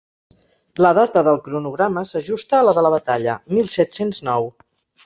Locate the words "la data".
0.85-1.23